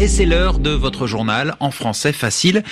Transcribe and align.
Et 0.00 0.06
c'est 0.06 0.26
l'heure 0.26 0.60
de 0.60 0.70
votre 0.70 1.08
journal 1.08 1.56
en 1.58 1.72
français 1.72 2.12
facile, 2.12 2.62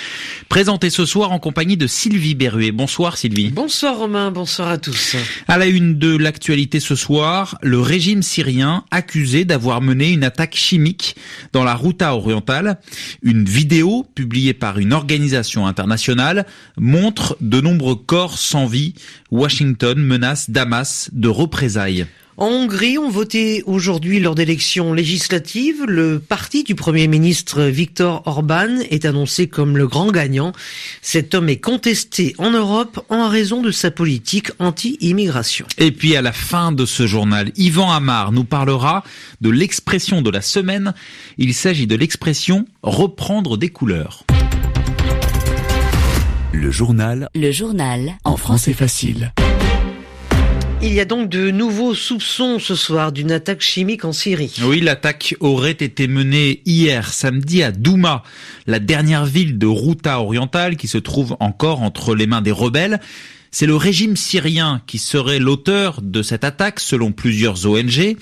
présenté 0.47 0.89
ce 0.89 1.05
soir 1.05 1.33
en 1.33 1.39
compagnie 1.39 1.75
de 1.75 1.85
Sylvie 1.85 2.35
Berruet. 2.35 2.71
Bonsoir 2.71 3.17
Sylvie. 3.17 3.49
Bonsoir 3.49 3.97
Romain, 3.97 4.31
bonsoir 4.31 4.69
à 4.69 4.77
tous. 4.77 5.17
À 5.49 5.57
la 5.57 5.65
une 5.65 5.99
de 5.99 6.15
l'actualité 6.15 6.79
ce 6.79 6.95
soir, 6.95 7.57
le 7.61 7.81
régime 7.81 8.23
syrien 8.23 8.85
accusé 8.91 9.43
d'avoir 9.43 9.81
mené 9.81 10.13
une 10.13 10.23
attaque 10.23 10.55
chimique 10.55 11.17
dans 11.51 11.65
la 11.65 11.75
Routa 11.75 12.15
orientale. 12.15 12.79
Une 13.21 13.43
vidéo 13.43 14.05
publiée 14.15 14.53
par 14.53 14.79
une 14.79 14.93
organisation 14.93 15.67
internationale 15.67 16.45
montre 16.77 17.35
de 17.41 17.59
nombreux 17.59 17.97
corps 17.97 18.37
sans 18.37 18.67
vie. 18.67 18.93
Washington 19.31 19.99
menace 19.99 20.49
Damas 20.49 21.09
de 21.11 21.27
représailles. 21.27 22.07
En 22.39 22.49
Hongrie, 22.49 22.99
on 22.99 23.09
voté 23.09 23.63
aujourd'hui 23.65 24.19
lors 24.19 24.35
d'élections 24.35 24.93
législatives. 24.93 25.85
Le 25.87 26.19
parti 26.19 26.63
du 26.63 26.75
Premier 26.75 27.07
ministre 27.07 27.63
Viktor 27.63 28.21
Orban 28.27 28.77
est 28.91 29.05
annoncé 29.05 29.47
comme 29.47 29.75
le 29.75 29.87
grand 29.87 30.11
gagnant. 30.11 30.51
Cet 31.01 31.33
homme 31.33 31.49
est 31.49 31.57
contesté 31.57 32.35
en 32.37 32.51
Europe 32.51 33.03
en 33.09 33.27
raison 33.27 33.63
de 33.63 33.71
sa 33.71 33.89
politique 33.89 34.51
anti-immigration. 34.59 35.65
Et 35.79 35.91
puis 35.91 36.15
à 36.15 36.21
la 36.21 36.31
fin 36.31 36.71
de 36.71 36.85
ce 36.85 37.07
journal, 37.07 37.51
Yvan 37.55 37.91
Amar 37.91 38.31
nous 38.31 38.43
parlera 38.43 39.03
de 39.41 39.49
l'expression 39.49 40.21
de 40.21 40.29
la 40.29 40.41
semaine. 40.41 40.93
Il 41.39 41.55
s'agit 41.55 41.87
de 41.87 41.95
l'expression 41.95 42.65
reprendre 42.83 43.57
des 43.57 43.69
couleurs. 43.69 44.25
Le 46.53 46.69
journal. 46.69 47.29
Le 47.33 47.51
journal. 47.51 48.15
En 48.23 48.37
français 48.37 48.73
facile. 48.73 49.31
Il 50.79 50.93
y 50.93 50.99
a 50.99 51.05
donc 51.05 51.27
de 51.27 51.49
nouveaux 51.49 51.95
soupçons 51.95 52.59
ce 52.59 52.75
soir 52.75 53.11
d'une 53.11 53.31
attaque 53.31 53.61
chimique 53.61 54.05
en 54.05 54.11
Syrie. 54.11 54.53
Oui, 54.61 54.79
l'attaque 54.79 55.35
aurait 55.39 55.71
été 55.71 56.07
menée 56.07 56.61
hier 56.65 57.11
samedi 57.11 57.63
à 57.63 57.71
Douma, 57.71 58.21
la 58.67 58.77
dernière 58.77 59.25
ville 59.25 59.57
de 59.57 59.65
Routa 59.65 60.19
orientale 60.19 60.77
qui 60.77 60.87
se 60.87 60.99
trouve 60.99 61.35
encore 61.39 61.81
entre 61.81 62.13
les 62.13 62.27
mains 62.27 62.43
des 62.43 62.51
rebelles. 62.51 62.99
C'est 63.49 63.65
le 63.65 63.75
régime 63.75 64.15
syrien 64.15 64.83
qui 64.85 64.99
serait 64.99 65.39
l'auteur 65.39 66.01
de 66.03 66.21
cette 66.21 66.43
attaque 66.43 66.79
selon 66.79 67.11
plusieurs 67.11 67.65
ONG. 67.65 68.15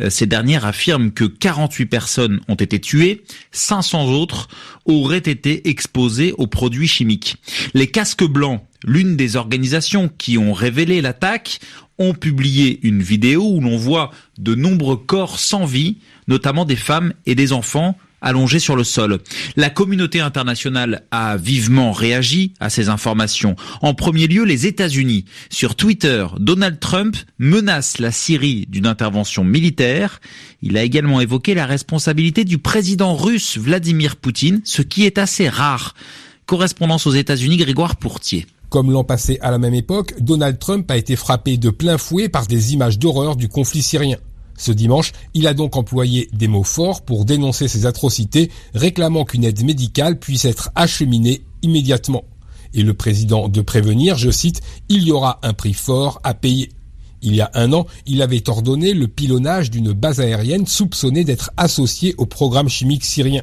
Euh, 0.00 0.10
ces 0.10 0.26
dernières 0.26 0.64
affirment 0.64 1.12
que 1.12 1.24
48 1.24 1.86
personnes 1.86 2.40
ont 2.48 2.56
été 2.56 2.80
tuées, 2.80 3.22
500 3.52 4.06
autres 4.06 4.48
auraient 4.86 5.18
été 5.18 5.68
exposées 5.68 6.34
aux 6.36 6.48
produits 6.48 6.88
chimiques. 6.88 7.36
Les 7.74 7.86
casques 7.86 8.24
blancs 8.24 8.62
l'une 8.84 9.16
des 9.16 9.36
organisations 9.36 10.10
qui 10.18 10.38
ont 10.38 10.52
révélé 10.52 11.00
l'attaque 11.00 11.60
ont 12.02 12.14
publié 12.14 12.80
une 12.82 13.02
vidéo 13.02 13.44
où 13.44 13.60
l'on 13.60 13.76
voit 13.76 14.10
de 14.38 14.54
nombreux 14.54 14.96
corps 14.96 15.38
sans 15.38 15.64
vie, 15.64 15.98
notamment 16.28 16.64
des 16.64 16.76
femmes 16.76 17.12
et 17.26 17.34
des 17.34 17.52
enfants 17.52 17.96
allongés 18.22 18.60
sur 18.60 18.76
le 18.76 18.84
sol. 18.84 19.18
La 19.56 19.68
communauté 19.68 20.20
internationale 20.20 21.02
a 21.10 21.36
vivement 21.36 21.92
réagi 21.92 22.54
à 22.60 22.70
ces 22.70 22.88
informations. 22.88 23.56
En 23.82 23.92
premier 23.92 24.28
lieu, 24.28 24.44
les 24.44 24.66
États-Unis. 24.66 25.24
Sur 25.50 25.74
Twitter, 25.74 26.26
Donald 26.38 26.78
Trump 26.80 27.16
menace 27.38 27.98
la 27.98 28.12
Syrie 28.12 28.66
d'une 28.68 28.86
intervention 28.86 29.44
militaire. 29.44 30.20
Il 30.62 30.78
a 30.78 30.84
également 30.84 31.20
évoqué 31.20 31.54
la 31.54 31.66
responsabilité 31.66 32.44
du 32.44 32.58
président 32.58 33.16
russe 33.16 33.58
Vladimir 33.58 34.16
Poutine, 34.16 34.60
ce 34.64 34.82
qui 34.82 35.04
est 35.04 35.18
assez 35.18 35.48
rare. 35.48 35.94
Correspondance 36.46 37.06
aux 37.06 37.12
États-Unis, 37.12 37.56
Grégoire 37.56 37.96
Pourtier. 37.96 38.46
Comme 38.72 38.90
l'an 38.90 39.04
passé 39.04 39.38
à 39.42 39.50
la 39.50 39.58
même 39.58 39.74
époque, 39.74 40.14
Donald 40.18 40.58
Trump 40.58 40.90
a 40.90 40.96
été 40.96 41.14
frappé 41.14 41.58
de 41.58 41.68
plein 41.68 41.98
fouet 41.98 42.30
par 42.30 42.46
des 42.46 42.72
images 42.72 42.98
d'horreur 42.98 43.36
du 43.36 43.50
conflit 43.50 43.82
syrien. 43.82 44.16
Ce 44.56 44.72
dimanche, 44.72 45.12
il 45.34 45.46
a 45.46 45.52
donc 45.52 45.76
employé 45.76 46.30
des 46.32 46.48
mots 46.48 46.62
forts 46.64 47.02
pour 47.02 47.26
dénoncer 47.26 47.68
ces 47.68 47.84
atrocités, 47.84 48.50
réclamant 48.72 49.26
qu'une 49.26 49.44
aide 49.44 49.62
médicale 49.62 50.18
puisse 50.18 50.46
être 50.46 50.70
acheminée 50.74 51.42
immédiatement. 51.60 52.24
Et 52.72 52.82
le 52.82 52.94
président 52.94 53.50
de 53.50 53.60
prévenir, 53.60 54.16
je 54.16 54.30
cite, 54.30 54.62
il 54.88 55.02
y 55.02 55.12
aura 55.12 55.38
un 55.42 55.52
prix 55.52 55.74
fort 55.74 56.18
à 56.24 56.32
payer. 56.32 56.70
Il 57.20 57.36
y 57.36 57.42
a 57.42 57.50
un 57.52 57.74
an, 57.74 57.84
il 58.06 58.22
avait 58.22 58.48
ordonné 58.48 58.94
le 58.94 59.06
pilonnage 59.06 59.70
d'une 59.70 59.92
base 59.92 60.18
aérienne 60.18 60.66
soupçonnée 60.66 61.24
d'être 61.24 61.50
associée 61.58 62.14
au 62.16 62.24
programme 62.24 62.70
chimique 62.70 63.04
syrien. 63.04 63.42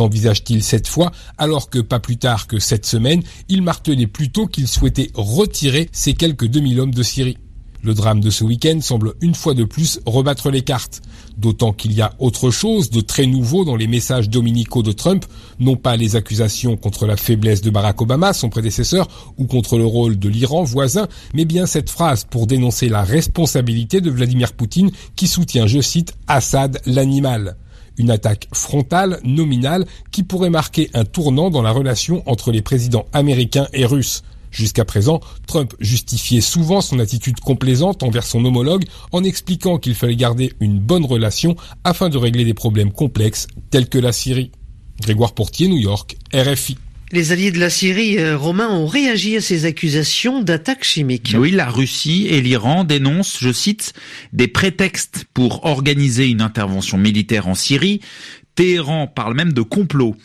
Qu'envisage-t-il 0.00 0.62
cette 0.62 0.88
fois 0.88 1.12
alors 1.36 1.68
que 1.68 1.78
pas 1.78 2.00
plus 2.00 2.16
tard 2.16 2.46
que 2.46 2.58
cette 2.58 2.86
semaine, 2.86 3.22
il 3.50 3.60
martelait 3.60 4.06
plutôt 4.06 4.46
qu'il 4.46 4.66
souhaitait 4.66 5.10
retirer 5.12 5.90
ces 5.92 6.14
quelques 6.14 6.46
2000 6.46 6.80
hommes 6.80 6.94
de 6.94 7.02
Syrie 7.02 7.36
le 7.82 7.92
drame 7.92 8.20
de 8.20 8.30
ce 8.30 8.44
week-end 8.44 8.78
semble 8.80 9.14
une 9.20 9.34
fois 9.34 9.52
de 9.52 9.64
plus 9.64 10.00
rebattre 10.06 10.50
les 10.50 10.62
cartes, 10.62 11.02
d'autant 11.36 11.72
qu'il 11.72 11.92
y 11.92 12.00
a 12.00 12.14
autre 12.18 12.50
chose 12.50 12.90
de 12.90 13.00
très 13.00 13.26
nouveau 13.26 13.64
dans 13.64 13.76
les 13.76 13.86
messages 13.86 14.28
dominicaux 14.28 14.82
de 14.82 14.92
Trump, 14.92 15.24
non 15.58 15.76
pas 15.76 15.96
les 15.96 16.16
accusations 16.16 16.76
contre 16.76 17.06
la 17.06 17.16
faiblesse 17.16 17.60
de 17.60 17.70
Barack 17.70 18.00
Obama, 18.00 18.32
son 18.32 18.48
prédécesseur, 18.48 19.06
ou 19.38 19.46
contre 19.46 19.78
le 19.78 19.86
rôle 19.86 20.18
de 20.18 20.28
l'Iran 20.30 20.62
voisin, 20.62 21.08
mais 21.34 21.44
bien 21.44 21.66
cette 21.66 21.90
phrase 21.90 22.24
pour 22.24 22.46
dénoncer 22.46 22.88
la 22.88 23.02
responsabilité 23.02 24.00
de 24.00 24.10
Vladimir 24.10 24.52
Poutine 24.52 24.90
qui 25.16 25.26
soutient, 25.26 25.66
je 25.66 25.80
cite, 25.80 26.14
Assad 26.26 26.80
l'animal. 26.86 27.56
Une 28.00 28.10
attaque 28.10 28.48
frontale, 28.54 29.20
nominale, 29.24 29.84
qui 30.10 30.22
pourrait 30.22 30.48
marquer 30.48 30.88
un 30.94 31.04
tournant 31.04 31.50
dans 31.50 31.60
la 31.60 31.70
relation 31.70 32.22
entre 32.24 32.50
les 32.50 32.62
présidents 32.62 33.04
américains 33.12 33.68
et 33.74 33.84
russes. 33.84 34.22
Jusqu'à 34.50 34.86
présent, 34.86 35.20
Trump 35.46 35.74
justifiait 35.80 36.40
souvent 36.40 36.80
son 36.80 36.98
attitude 36.98 37.40
complaisante 37.40 38.02
envers 38.02 38.24
son 38.24 38.42
homologue 38.46 38.86
en 39.12 39.22
expliquant 39.22 39.76
qu'il 39.76 39.94
fallait 39.94 40.16
garder 40.16 40.54
une 40.60 40.78
bonne 40.78 41.04
relation 41.04 41.56
afin 41.84 42.08
de 42.08 42.16
régler 42.16 42.46
des 42.46 42.54
problèmes 42.54 42.90
complexes 42.90 43.48
tels 43.68 43.90
que 43.90 43.98
la 43.98 44.12
Syrie. 44.12 44.50
Grégoire 45.02 45.34
Portier, 45.34 45.68
New 45.68 45.76
York, 45.76 46.16
RFI. 46.32 46.78
Les 47.12 47.32
alliés 47.32 47.50
de 47.50 47.58
la 47.58 47.70
Syrie 47.70 48.18
euh, 48.18 48.36
romains 48.36 48.68
ont 48.68 48.86
réagi 48.86 49.36
à 49.36 49.40
ces 49.40 49.64
accusations 49.64 50.42
d'attaque 50.42 50.84
chimique. 50.84 51.34
Oui, 51.36 51.50
la 51.50 51.68
Russie 51.68 52.28
et 52.28 52.40
l'Iran 52.40 52.84
dénoncent, 52.84 53.38
je 53.40 53.50
cite, 53.50 53.94
des 54.32 54.46
prétextes 54.46 55.24
pour 55.34 55.64
organiser 55.64 56.28
une 56.28 56.40
intervention 56.40 56.98
militaire 56.98 57.48
en 57.48 57.56
Syrie, 57.56 58.00
Téhéran 58.54 59.06
parle 59.06 59.34
même 59.34 59.52
de 59.52 59.62
complot. 59.62 60.16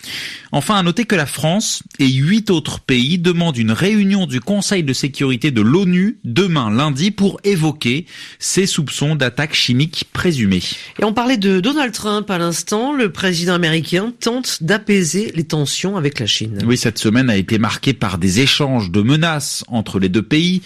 Enfin, 0.52 0.76
à 0.76 0.84
noter 0.84 1.06
que 1.06 1.16
la 1.16 1.26
France 1.26 1.84
et 2.00 2.08
huit 2.08 2.50
autres 2.50 2.80
pays 2.80 3.18
demandent 3.18 3.58
une 3.58 3.72
réunion 3.72 4.26
du 4.26 4.40
Conseil 4.40 4.84
de 4.84 4.94
sécurité 4.94 5.52
de 5.52 5.62
l'ONU 5.62 6.18
demain 6.24 6.70
lundi 6.70 7.12
pour 7.12 7.40
évoquer 7.44 8.06
ces 8.40 8.66
soupçons 8.66 9.16
d'attaque 9.16 9.54
chimique 9.54 10.06
présumées. 10.12 10.64
Et 11.00 11.04
on 11.04 11.14
parlait 11.14 11.38
de 11.38 11.60
Donald 11.60 11.94
Trump 11.94 12.30
à 12.30 12.38
l'instant. 12.38 12.94
Le 12.94 13.12
président 13.12 13.54
américain 13.54 14.14
tente 14.20 14.64
d'apaiser 14.64 15.32
les 15.36 15.44
tensions 15.44 15.98
avec 15.98 16.20
la 16.20 16.26
Chine. 16.26 16.60
Oui, 16.66 16.78
cette 16.78 17.00
semaine 17.00 17.30
a 17.30 17.38
été 17.38 17.58
marquée 17.58 17.94
par 17.94 18.18
des 18.18 18.40
échanges 18.40 18.92
de 18.92 19.02
menaces 19.02 19.64
entre 19.68 20.00
les 20.00 20.10
deux 20.10 20.24
pays 20.24 20.62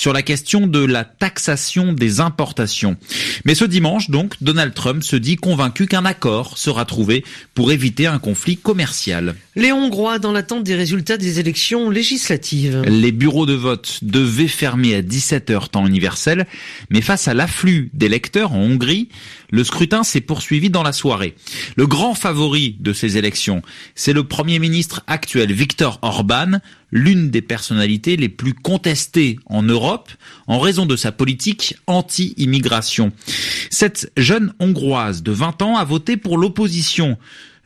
sur 0.00 0.14
la 0.14 0.22
question 0.22 0.66
de 0.66 0.82
la 0.82 1.04
taxation 1.04 1.92
des 1.92 2.20
importations. 2.20 2.96
Mais 3.44 3.54
ce 3.54 3.66
dimanche, 3.66 4.08
donc, 4.08 4.32
Donald 4.40 4.72
Trump 4.72 5.02
se 5.02 5.14
dit 5.14 5.36
convaincu 5.36 5.86
qu'un 5.86 6.06
accord 6.06 6.56
sera 6.56 6.86
trouvé 6.86 7.22
pour 7.52 7.70
éviter 7.70 8.06
un 8.06 8.18
conflit 8.18 8.56
commercial. 8.56 9.34
Les 9.56 9.72
Hongrois 9.72 10.18
dans 10.18 10.32
l'attente 10.32 10.64
des 10.64 10.74
résultats 10.74 11.18
des 11.18 11.38
élections 11.38 11.90
législatives. 11.90 12.80
Les 12.86 13.12
bureaux 13.12 13.44
de 13.44 13.52
vote 13.52 13.98
devaient 14.00 14.48
fermer 14.48 14.94
à 14.94 15.02
17h 15.02 15.68
temps 15.68 15.86
universel, 15.86 16.46
mais 16.88 17.02
face 17.02 17.28
à 17.28 17.34
l'afflux 17.34 17.90
d'électeurs 17.92 18.54
en 18.54 18.60
Hongrie, 18.60 19.10
le 19.50 19.64
scrutin 19.64 20.02
s'est 20.02 20.22
poursuivi 20.22 20.70
dans 20.70 20.82
la 20.82 20.92
soirée. 20.92 21.34
Le 21.76 21.86
grand 21.86 22.14
favori 22.14 22.76
de 22.80 22.94
ces 22.94 23.18
élections, 23.18 23.60
c'est 23.94 24.14
le 24.14 24.24
Premier 24.24 24.58
ministre 24.60 25.02
actuel 25.06 25.52
Viktor 25.52 25.98
Orban, 26.00 26.60
l'une 26.92 27.30
des 27.30 27.42
personnalités 27.42 28.16
les 28.16 28.28
plus 28.28 28.54
contestées 28.54 29.38
en 29.46 29.62
Europe 29.62 30.10
en 30.46 30.58
raison 30.58 30.86
de 30.86 30.96
sa 30.96 31.12
politique 31.12 31.76
anti-immigration. 31.86 33.12
Cette 33.70 34.10
jeune 34.16 34.52
Hongroise 34.58 35.22
de 35.22 35.32
20 35.32 35.62
ans 35.62 35.76
a 35.76 35.84
voté 35.84 36.16
pour 36.16 36.38
l'opposition 36.38 37.16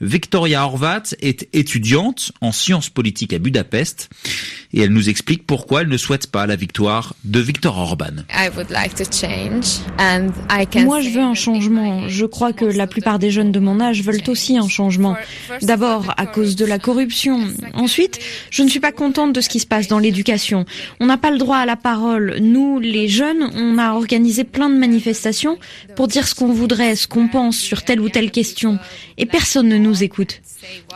Victoria 0.05 0.67
Horvat 0.67 1.03
est 1.21 1.49
étudiante 1.55 2.33
en 2.43 2.53
sciences 2.53 2.91
politiques 2.91 3.33
à 3.33 3.39
Budapest 3.39 4.11
et 4.75 4.83
elle 4.83 4.91
nous 4.91 5.09
explique 5.09 5.47
pourquoi 5.47 5.81
elle 5.81 5.89
ne 5.89 5.97
souhaite 5.97 6.27
pas 6.27 6.47
la 6.47 6.57
victoire 6.57 7.15
de 7.25 7.41
Viktor 7.41 7.79
Orban. 7.79 8.25
Moi, 10.85 11.01
je 11.01 11.09
veux 11.09 11.23
un 11.23 11.35
changement. 11.35 12.09
Je 12.09 12.27
crois 12.27 12.53
que 12.53 12.67
la 12.67 12.87
plupart 12.87 13.19
des 13.19 13.31
jeunes 13.31 13.51
de 13.51 13.61
mon 13.61 13.81
âge 13.81 14.03
veulent 14.03 14.21
aussi 14.29 14.59
un 14.59 14.69
changement. 14.69 15.17
D'abord 15.63 16.13
à 16.19 16.27
cause 16.27 16.55
de 16.55 16.67
la 16.67 16.79
corruption. 16.79 17.41
Ensuite, 17.73 18.21
je 18.51 18.63
ne 18.63 18.69
suis 18.69 18.81
pas 18.81 18.93
contente 18.93 19.33
de 19.33 19.41
ce 19.41 19.49
qui 19.49 19.61
se 19.61 19.67
passe 19.67 19.89
dans 19.89 19.99
l'éducation. 19.99 20.67
On 21.01 21.07
n'a 21.07 21.17
pas 21.17 21.31
le 21.31 21.39
droit 21.39 21.59
à 21.59 21.67
la 21.67 21.77
parole. 21.77 22.37
Nous, 22.41 22.79
les 22.79 23.09
jeunes, 23.09 23.51
on 23.55 23.79
a 23.79 23.93
organisé 23.93 24.45
plein 24.45 24.69
de 24.69 24.77
manifestations 24.77 25.57
pour 25.97 26.09
dire 26.09 26.29
ce 26.29 26.35
qu'on 26.35 26.53
voudrait, 26.53 26.97
ce 26.97 27.07
qu'on 27.07 27.29
pense 27.29 27.57
sur 27.57 27.85
telle 27.85 28.01
ou 28.01 28.11
telle 28.11 28.31
question. 28.31 28.79
Et 29.17 29.25
personne 29.25 29.69
ne 29.69 29.79
nous 29.79 29.94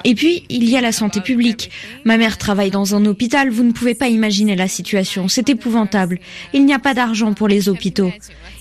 Et 0.04 0.14
puis, 0.14 0.44
il 0.48 0.68
y 0.68 0.76
a 0.76 0.80
la 0.80 0.92
santé 0.92 1.20
publique. 1.20 1.70
Ma 2.04 2.16
mère 2.16 2.38
travaille 2.38 2.70
dans 2.70 2.94
un 2.94 3.04
hôpital, 3.06 3.50
vous 3.50 3.64
ne 3.64 3.72
pouvez 3.72 3.94
pas 3.94 4.08
imaginer 4.08 4.56
la 4.56 4.68
situation, 4.68 5.28
c'est 5.28 5.48
épouvantable. 5.48 6.20
Il 6.52 6.64
n'y 6.64 6.74
a 6.74 6.78
pas 6.78 6.94
d'argent 6.94 7.34
pour 7.34 7.48
les 7.48 7.68
hôpitaux. 7.68 8.12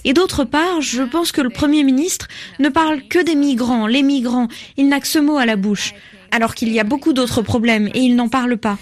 Et 0.03 0.13
d'autre 0.13 0.43
part, 0.43 0.81
je 0.81 1.03
pense 1.03 1.31
que 1.31 1.41
le 1.41 1.49
Premier 1.49 1.83
ministre 1.83 2.27
ne 2.59 2.69
parle 2.69 3.01
que 3.07 3.23
des 3.23 3.35
migrants, 3.35 3.87
les 3.87 4.03
migrants, 4.03 4.47
il 4.77 4.87
n'a 4.87 4.99
que 4.99 5.07
ce 5.07 5.19
mot 5.19 5.37
à 5.37 5.45
la 5.45 5.55
bouche 5.55 5.93
alors 6.31 6.55
qu'il 6.55 6.69
y 6.69 6.79
a 6.79 6.83
beaucoup 6.83 7.13
d'autres 7.13 7.41
problèmes 7.41 7.87
et 7.93 7.99
il 7.99 8.15
n'en 8.15 8.29
parle 8.29 8.57
pas. 8.57 8.77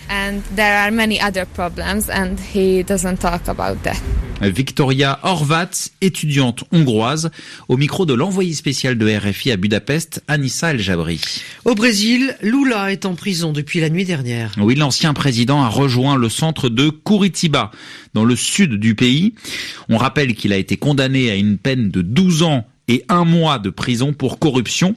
Victoria 4.41 5.19
Horvat, 5.23 5.69
étudiante 6.01 6.65
hongroise, 6.71 7.31
au 7.69 7.77
micro 7.77 8.05
de 8.05 8.13
l'envoyé 8.13 8.53
spécial 8.53 8.97
de 8.97 9.17
RFI 9.17 9.51
à 9.51 9.57
Budapest, 9.57 10.23
Anissa 10.27 10.71
El 10.71 10.79
Jabri. 10.79 11.21
Au 11.63 11.73
Brésil, 11.73 12.35
Lula 12.41 12.91
est 12.91 13.05
en 13.05 13.15
prison 13.15 13.53
depuis 13.53 13.79
la 13.79 13.89
nuit 13.89 14.05
dernière. 14.05 14.51
Oui, 14.57 14.75
l'ancien 14.75 15.13
président 15.13 15.63
a 15.63 15.69
rejoint 15.69 16.17
le 16.17 16.29
centre 16.29 16.69
de 16.69 16.89
Curitiba, 16.89 17.71
dans 18.13 18.25
le 18.25 18.35
sud 18.35 18.75
du 18.75 18.95
pays. 18.95 19.33
On 19.89 19.97
rappelle 19.97 20.35
qu'il 20.35 20.53
a 20.53 20.57
été 20.57 20.77
condamné 20.77 21.31
à 21.31 21.35
une 21.35 21.57
peine 21.57 21.89
de 21.89 22.01
12 22.01 22.43
ans 22.43 22.65
et 22.87 23.05
un 23.09 23.25
mois 23.25 23.59
de 23.59 23.69
prison 23.69 24.13
pour 24.13 24.39
corruption. 24.39 24.95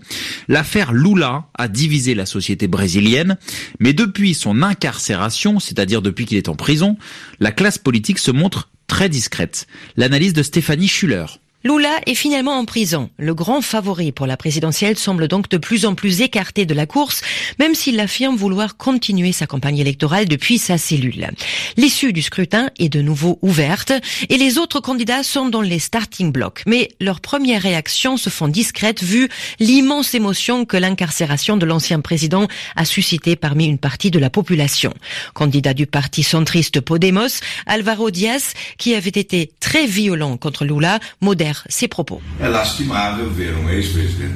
L'affaire 0.48 0.92
Lula 0.92 1.46
a 1.54 1.68
divisé 1.68 2.14
la 2.14 2.26
société 2.26 2.68
brésilienne, 2.68 3.36
mais 3.80 3.92
depuis 3.92 4.34
son 4.34 4.62
incarcération, 4.62 5.60
c'est-à-dire 5.60 6.02
depuis 6.02 6.26
qu'il 6.26 6.36
est 6.36 6.48
en 6.48 6.56
prison, 6.56 6.96
la 7.40 7.52
classe 7.52 7.78
politique 7.78 8.18
se 8.18 8.30
montre 8.30 8.70
très 8.86 9.08
discrète. 9.08 9.66
L'analyse 9.96 10.32
de 10.32 10.42
Stéphanie 10.42 10.88
Schuller. 10.88 11.26
Lula 11.64 11.98
est 12.06 12.14
finalement 12.14 12.56
en 12.56 12.64
prison. 12.64 13.10
Le 13.18 13.34
grand 13.34 13.62
favori 13.62 14.12
pour 14.12 14.28
la 14.28 14.36
présidentielle 14.36 14.96
semble 14.96 15.26
donc 15.26 15.48
de 15.48 15.56
plus 15.56 15.86
en 15.86 15.96
plus 15.96 16.20
écarté 16.20 16.66
de 16.66 16.74
la 16.74 16.86
course, 16.86 17.20
même 17.58 17.74
s'il 17.74 17.98
affirme 17.98 18.36
vouloir 18.36 18.76
continuer 18.76 19.32
sa 19.32 19.48
campagne 19.48 19.78
électorale 19.78 20.28
depuis 20.28 20.58
sa 20.58 20.78
cellule. 20.78 21.28
L'issue 21.76 22.12
du 22.12 22.22
scrutin 22.22 22.70
est 22.78 22.88
de 22.88 23.02
nouveau 23.02 23.40
ouverte 23.42 23.92
et 24.28 24.38
les 24.38 24.56
autres 24.56 24.78
candidats 24.78 25.24
sont 25.24 25.48
dans 25.48 25.60
les 25.60 25.80
starting 25.80 26.30
blocks. 26.30 26.62
Mais 26.64 26.90
leurs 27.00 27.20
premières 27.20 27.62
réactions 27.62 28.16
se 28.16 28.30
font 28.30 28.46
discrètes 28.46 29.02
vu 29.02 29.28
l'immense 29.58 30.14
émotion 30.14 30.64
que 30.64 30.76
l'incarcération 30.76 31.56
de 31.56 31.66
l'ancien 31.66 32.00
président 32.00 32.46
a 32.76 32.84
suscité 32.84 33.34
parmi 33.34 33.66
une 33.66 33.78
partie 33.78 34.12
de 34.12 34.20
la 34.20 34.30
population. 34.30 34.94
Candidat 35.34 35.74
du 35.74 35.88
parti 35.88 36.22
centriste 36.22 36.80
Podemos, 36.80 37.40
Alvaro 37.66 38.12
Diaz, 38.12 38.54
qui 38.78 38.94
avait 38.94 39.08
été 39.08 39.50
très 39.58 39.86
violent 39.86 40.36
contre 40.36 40.64
Lula, 40.64 41.00
modère 41.48 41.64
ses 41.68 41.88
propos. 41.88 42.20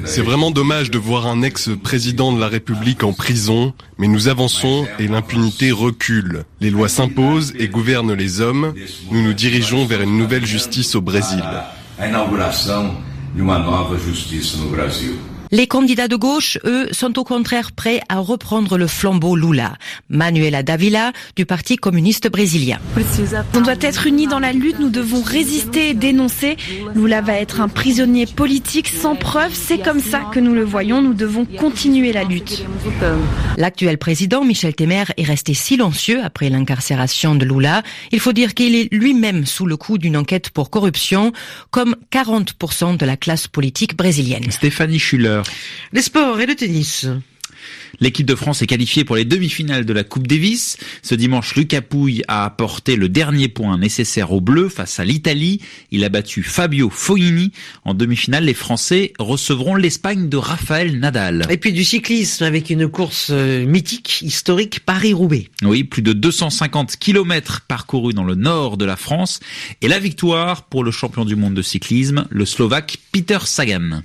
C'est 0.05 0.21
vraiment 0.21 0.51
dommage 0.51 0.91
de 0.91 0.97
voir 0.97 1.27
un 1.27 1.41
ex-président 1.41 2.31
de 2.31 2.39
la 2.39 2.47
République 2.47 3.03
en 3.03 3.13
prison, 3.13 3.73
mais 3.97 4.07
nous 4.07 4.27
avançons 4.27 4.85
et 4.99 5.07
l'impunité 5.07 5.71
recule. 5.71 6.43
Les 6.59 6.69
lois 6.69 6.89
s'imposent 6.89 7.53
et 7.57 7.67
gouvernent 7.67 8.13
les 8.13 8.41
hommes. 8.41 8.73
Nous 9.11 9.23
nous 9.23 9.33
dirigeons 9.33 9.85
vers 9.85 10.01
une 10.01 10.17
nouvelle 10.17 10.45
justice 10.45 10.95
au 10.95 11.01
Brésil. 11.01 11.43
Les 15.53 15.67
candidats 15.67 16.07
de 16.07 16.15
gauche, 16.15 16.57
eux, 16.65 16.87
sont 16.91 17.19
au 17.19 17.23
contraire 17.23 17.73
prêts 17.73 18.01
à 18.09 18.17
reprendre 18.17 18.75
le 18.75 18.87
flambeau 18.87 19.35
Lula. 19.35 19.75
Manuela 20.09 20.63
Davila, 20.63 21.11
du 21.35 21.45
Parti 21.45 21.75
communiste 21.75 22.27
brésilien. 22.27 22.79
On 23.53 23.61
doit 23.61 23.75
être 23.79 24.07
unis 24.07 24.25
dans 24.25 24.39
la 24.39 24.51
lutte, 24.51 24.79
nous 24.79 24.89
devons 24.89 25.21
résister 25.21 25.89
et 25.89 25.93
dénoncer. 25.93 26.57
Lula 26.95 27.21
va 27.21 27.33
être 27.33 27.61
un 27.61 27.67
prisonnier 27.67 28.25
politique 28.25 28.87
sans 28.87 29.15
preuve, 29.15 29.53
c'est 29.53 29.77
comme 29.77 29.99
ça 29.99 30.21
que 30.33 30.39
nous 30.39 30.55
le 30.55 30.63
voyons, 30.63 31.03
nous 31.03 31.13
devons 31.13 31.45
continuer 31.45 32.13
la 32.13 32.23
lutte. 32.23 32.65
L'actuel 33.55 33.99
président, 33.99 34.43
Michel 34.43 34.73
Temer, 34.73 35.03
est 35.17 35.23
resté 35.23 35.53
silencieux 35.53 36.19
après 36.23 36.49
l'incarcération 36.49 37.35
de 37.35 37.45
Lula. 37.45 37.83
Il 38.11 38.19
faut 38.19 38.33
dire 38.33 38.55
qu'il 38.55 38.73
est 38.73 38.91
lui-même 38.91 39.45
sous 39.45 39.67
le 39.67 39.77
coup 39.77 39.99
d'une 39.99 40.17
enquête 40.17 40.49
pour 40.49 40.71
corruption, 40.71 41.31
comme 41.69 41.95
40% 42.11 42.97
de 42.97 43.05
la 43.05 43.17
classe 43.17 43.47
politique 43.47 43.95
brésilienne. 43.95 44.49
Stéphanie 44.49 44.97
Schuller. 44.97 45.42
Les 45.91 46.01
sports 46.01 46.39
et 46.39 46.45
le 46.45 46.55
tennis. 46.55 47.07
L'équipe 47.99 48.25
de 48.25 48.35
France 48.35 48.61
est 48.61 48.67
qualifiée 48.67 49.03
pour 49.03 49.15
les 49.15 49.25
demi-finales 49.25 49.85
de 49.85 49.93
la 49.93 50.03
Coupe 50.03 50.27
Davis. 50.27 50.77
Ce 51.01 51.15
dimanche, 51.15 51.55
Lucas 51.55 51.81
Pouille 51.81 52.23
a 52.27 52.45
apporté 52.45 52.95
le 52.95 53.07
dernier 53.07 53.47
point 53.47 53.77
nécessaire 53.77 54.31
au 54.31 54.41
bleu 54.41 54.69
face 54.69 54.99
à 54.99 55.05
l'Italie. 55.05 55.61
Il 55.91 56.03
a 56.03 56.09
battu 56.09 56.43
Fabio 56.43 56.89
Fognini. 56.89 57.51
En 57.85 57.93
demi-finale, 57.93 58.45
les 58.45 58.53
Français 58.53 59.13
recevront 59.19 59.75
l'Espagne 59.75 60.27
de 60.27 60.37
Rafael 60.37 60.99
Nadal. 60.99 61.45
Et 61.49 61.57
puis 61.57 61.71
du 61.71 61.83
cyclisme 61.83 62.43
avec 62.43 62.69
une 62.69 62.87
course 62.87 63.27
euh, 63.31 63.65
mythique, 63.65 64.21
historique, 64.21 64.79
Paris-Roubaix. 64.81 65.49
Oui, 65.61 65.83
plus 65.83 66.01
de 66.01 66.13
250 66.13 66.97
kilomètres 66.97 67.61
parcourus 67.67 68.13
dans 68.13 68.23
le 68.23 68.35
nord 68.35 68.77
de 68.77 68.85
la 68.85 68.95
France. 68.95 69.39
Et 69.81 69.87
la 69.87 69.99
victoire 69.99 70.63
pour 70.63 70.83
le 70.83 70.91
champion 70.91 71.25
du 71.25 71.35
monde 71.35 71.53
de 71.53 71.61
cyclisme, 71.61 72.25
le 72.29 72.45
Slovaque 72.45 72.97
Peter 73.11 73.39
Sagan. 73.45 74.01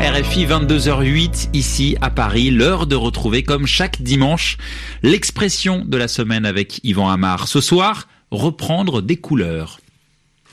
RFI 0.00 0.44
22h08 0.44 1.48
ici 1.54 1.96
à 2.02 2.10
Paris, 2.10 2.50
l'heure 2.50 2.86
de 2.86 2.94
retrouver 2.94 3.42
comme 3.42 3.66
chaque 3.66 4.02
dimanche 4.02 4.58
l'expression 5.02 5.82
de 5.86 5.96
la 5.96 6.08
semaine 6.08 6.44
avec 6.44 6.84
Yvan 6.84 7.08
Amar. 7.08 7.48
Ce 7.48 7.62
soir, 7.62 8.06
reprendre 8.30 9.00
des 9.00 9.16
couleurs. 9.16 9.80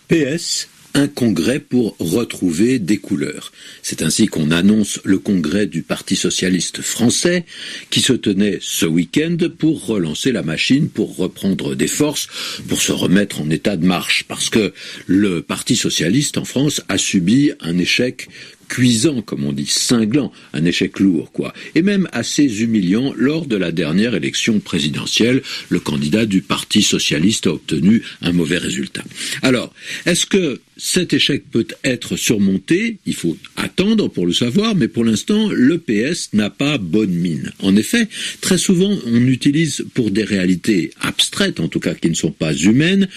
PS 0.08 0.70
un 0.96 1.08
congrès 1.08 1.60
pour 1.60 1.96
retrouver 2.00 2.80
des 2.80 2.98
couleurs. 2.98 3.52
C'est 3.84 4.02
ainsi 4.02 4.28
qu'on 4.28 4.50
annonce 4.50 5.00
le 5.04 5.20
congrès 5.20 5.68
du 5.68 5.84
Parti 5.84 6.16
socialiste 6.16 6.82
français 6.82 7.46
qui 7.90 8.00
se 8.00 8.14
tenait 8.14 8.60
ce 8.62 8.86
week-end 8.86 9.38
pour 9.60 9.86
relancer 9.86 10.32
la 10.32 10.42
machine, 10.42 10.90
pour 10.90 11.18
reprendre 11.18 11.76
des 11.76 11.88
forces, 11.88 12.28
pour 12.70 12.82
se 12.82 12.94
remettre 12.94 13.42
en 13.42 13.50
état 13.50 13.76
de 13.76 13.86
marche, 13.86 14.24
parce 14.28 14.50
que 14.50 14.74
le 15.06 15.42
Parti 15.42 15.76
socialiste 15.76 16.38
en 16.38 16.46
France 16.46 16.82
a 16.88 16.98
subi 16.98 17.52
un 17.60 17.78
échec 17.78 18.30
cuisant, 18.68 19.22
comme 19.22 19.46
on 19.46 19.54
dit, 19.54 19.66
cinglant, 19.66 20.32
un 20.54 20.66
échec 20.66 21.00
lourd, 21.00 21.32
quoi, 21.32 21.54
et 21.76 21.82
même 21.82 22.08
assez 22.12 22.62
humiliant 22.62 23.14
lors 23.16 23.46
de 23.46 23.56
la 23.56 23.72
dernière 23.72 24.16
élection 24.16 24.60
présidentielle. 24.60 25.42
Le 25.70 25.80
candidat 25.80 26.26
du 26.26 26.42
Parti 26.42 26.82
socialiste 26.82 27.48
a 27.48 27.54
obtenu 27.54 28.04
un 28.22 28.32
mauvais 28.32 28.58
résultat. 28.58 29.04
Alors, 29.42 29.74
est-ce 30.06 30.26
que 30.26 30.62
cet 30.78 31.14
échec 31.14 31.44
peut 31.50 31.68
être 31.84 32.18
surmonté? 32.18 32.98
Il 33.06 33.16
faut 33.16 33.38
attendre 33.56 34.10
pour 34.10 34.26
le 34.26 34.34
savoir, 34.34 34.76
mais 34.76 34.88
pour 34.88 35.06
l'instant, 35.06 35.50
le 35.50 35.78
PS 35.78 36.30
n'a 36.34 36.50
pas 36.50 36.78
bonne 36.78 37.12
mine. 37.12 37.52
En 37.60 37.76
effet, 37.76 38.08
très 38.42 38.58
souvent, 38.58 38.98
on 39.06 39.28
utilise 39.28 39.86
pour 39.94 40.12
des 40.12 40.24
réalités 40.24 40.92
abstraites, 41.02 41.60
en 41.60 41.68
tout 41.68 41.80
cas 41.80 41.94
qui 41.94 42.10
ne 42.10 42.16
sont 42.16 42.32
pas 42.32 42.54
humaines, 42.54 43.08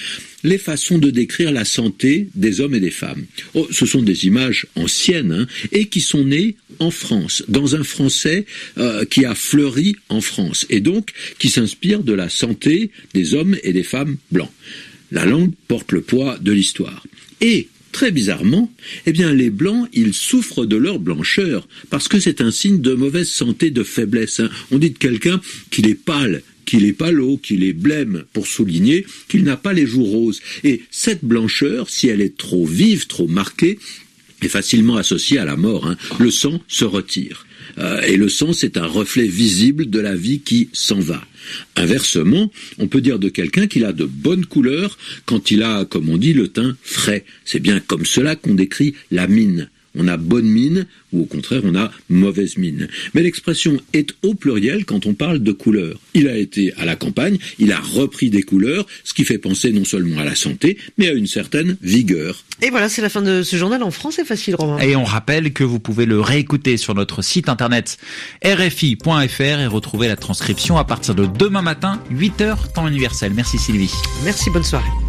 les 0.48 0.58
façons 0.58 0.98
de 0.98 1.10
décrire 1.10 1.52
la 1.52 1.66
santé 1.66 2.28
des 2.34 2.60
hommes 2.60 2.74
et 2.74 2.80
des 2.80 2.90
femmes. 2.90 3.26
Oh, 3.54 3.68
ce 3.70 3.84
sont 3.84 4.02
des 4.02 4.26
images 4.26 4.66
anciennes 4.76 5.32
hein, 5.32 5.46
et 5.72 5.86
qui 5.86 6.00
sont 6.00 6.24
nées 6.24 6.56
en 6.78 6.90
France, 6.90 7.44
dans 7.48 7.76
un 7.76 7.84
français 7.84 8.46
euh, 8.78 9.04
qui 9.04 9.26
a 9.26 9.34
fleuri 9.34 9.96
en 10.08 10.22
France 10.22 10.66
et 10.70 10.80
donc 10.80 11.12
qui 11.38 11.50
s'inspire 11.50 12.02
de 12.02 12.14
la 12.14 12.30
santé 12.30 12.90
des 13.12 13.34
hommes 13.34 13.56
et 13.62 13.74
des 13.74 13.82
femmes 13.82 14.16
blancs. 14.32 14.50
La 15.12 15.26
langue 15.26 15.52
porte 15.68 15.92
le 15.92 16.00
poids 16.00 16.38
de 16.40 16.52
l'histoire. 16.52 17.06
Et 17.40 17.68
Très 17.90 18.10
bizarrement, 18.10 18.70
eh 19.06 19.12
les 19.12 19.50
blancs, 19.50 19.88
ils 19.94 20.12
souffrent 20.12 20.66
de 20.66 20.76
leur 20.76 20.98
blancheur, 20.98 21.66
parce 21.88 22.06
que 22.06 22.20
c'est 22.20 22.42
un 22.42 22.50
signe 22.50 22.82
de 22.82 22.92
mauvaise 22.92 23.30
santé, 23.30 23.70
de 23.70 23.82
faiblesse. 23.82 24.40
Hein. 24.40 24.50
On 24.70 24.78
dit 24.78 24.90
de 24.90 24.98
quelqu'un 24.98 25.40
qu'il 25.70 25.88
est 25.88 25.94
pâle, 25.94 26.42
qu'il 26.68 26.84
est 26.84 26.92
pâle, 26.92 27.22
qu'il 27.42 27.64
est 27.64 27.72
blême, 27.72 28.24
pour 28.34 28.46
souligner 28.46 29.06
qu'il 29.28 29.42
n'a 29.42 29.56
pas 29.56 29.72
les 29.72 29.86
joues 29.86 30.04
roses. 30.04 30.42
Et 30.64 30.82
cette 30.90 31.24
blancheur, 31.24 31.88
si 31.88 32.08
elle 32.08 32.20
est 32.20 32.36
trop 32.36 32.66
vive, 32.66 33.06
trop 33.06 33.26
marquée, 33.26 33.78
est 34.42 34.48
facilement 34.48 34.96
associée 34.96 35.38
à 35.38 35.46
la 35.46 35.56
mort. 35.56 35.86
Hein. 35.86 35.96
Le 36.20 36.30
sang 36.30 36.60
se 36.68 36.84
retire. 36.84 37.46
Euh, 37.78 38.02
et 38.02 38.18
le 38.18 38.28
sang, 38.28 38.52
c'est 38.52 38.76
un 38.76 38.86
reflet 38.86 39.26
visible 39.26 39.88
de 39.88 39.98
la 39.98 40.14
vie 40.14 40.40
qui 40.40 40.68
s'en 40.74 41.00
va. 41.00 41.24
Inversement, 41.74 42.52
on 42.78 42.86
peut 42.86 43.00
dire 43.00 43.18
de 43.18 43.30
quelqu'un 43.30 43.66
qu'il 43.66 43.86
a 43.86 43.94
de 43.94 44.04
bonnes 44.04 44.44
couleurs 44.44 44.98
quand 45.24 45.50
il 45.50 45.62
a, 45.62 45.86
comme 45.86 46.10
on 46.10 46.18
dit, 46.18 46.34
le 46.34 46.48
teint 46.48 46.76
frais. 46.82 47.24
C'est 47.46 47.60
bien 47.60 47.80
comme 47.80 48.04
cela 48.04 48.36
qu'on 48.36 48.54
décrit 48.54 48.94
la 49.10 49.26
mine 49.26 49.70
on 49.98 50.08
a 50.08 50.16
bonne 50.16 50.46
mine 50.46 50.86
ou 51.12 51.22
au 51.22 51.24
contraire 51.24 51.62
on 51.64 51.74
a 51.74 51.90
mauvaise 52.08 52.56
mine. 52.56 52.88
Mais 53.14 53.22
l'expression 53.22 53.76
est 53.92 54.14
au 54.22 54.34
pluriel 54.34 54.84
quand 54.84 55.06
on 55.06 55.14
parle 55.14 55.40
de 55.40 55.52
couleurs. 55.52 55.98
Il 56.14 56.28
a 56.28 56.36
été 56.36 56.72
à 56.74 56.84
la 56.84 56.96
campagne, 56.96 57.38
il 57.58 57.72
a 57.72 57.80
repris 57.80 58.30
des 58.30 58.42
couleurs, 58.42 58.86
ce 59.04 59.14
qui 59.14 59.24
fait 59.24 59.38
penser 59.38 59.72
non 59.72 59.84
seulement 59.84 60.20
à 60.20 60.24
la 60.24 60.34
santé, 60.34 60.78
mais 60.96 61.08
à 61.08 61.12
une 61.12 61.26
certaine 61.26 61.76
vigueur. 61.82 62.44
Et 62.60 62.70
voilà, 62.70 62.88
c'est 62.88 63.02
la 63.02 63.08
fin 63.08 63.22
de 63.22 63.42
ce 63.42 63.56
journal 63.56 63.82
en 63.82 63.90
France, 63.90 64.14
c'est 64.16 64.24
facile 64.24 64.56
Romain. 64.56 64.78
Et 64.78 64.96
on 64.96 65.04
rappelle 65.04 65.52
que 65.52 65.64
vous 65.64 65.78
pouvez 65.78 66.06
le 66.06 66.20
réécouter 66.20 66.76
sur 66.76 66.94
notre 66.94 67.22
site 67.22 67.48
internet 67.48 67.98
rfi.fr 68.44 69.40
et 69.40 69.66
retrouver 69.66 70.08
la 70.08 70.16
transcription 70.16 70.76
à 70.76 70.84
partir 70.84 71.14
de 71.14 71.26
demain 71.26 71.62
matin, 71.62 72.02
8h 72.12 72.72
temps 72.74 72.88
universel. 72.88 73.32
Merci 73.34 73.58
Sylvie. 73.58 73.92
Merci, 74.24 74.50
bonne 74.50 74.64
soirée. 74.64 75.07